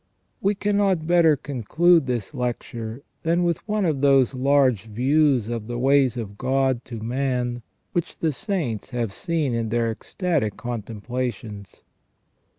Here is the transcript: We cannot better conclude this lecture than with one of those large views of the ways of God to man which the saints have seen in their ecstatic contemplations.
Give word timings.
We 0.41 0.55
cannot 0.55 1.05
better 1.05 1.35
conclude 1.37 2.07
this 2.07 2.33
lecture 2.33 3.03
than 3.21 3.43
with 3.43 3.67
one 3.67 3.85
of 3.85 4.01
those 4.01 4.33
large 4.33 4.85
views 4.85 5.47
of 5.47 5.67
the 5.67 5.77
ways 5.77 6.17
of 6.17 6.39
God 6.39 6.83
to 6.85 7.01
man 7.03 7.61
which 7.91 8.17
the 8.17 8.31
saints 8.31 8.89
have 8.89 9.13
seen 9.13 9.53
in 9.53 9.69
their 9.69 9.91
ecstatic 9.91 10.57
contemplations. 10.57 11.83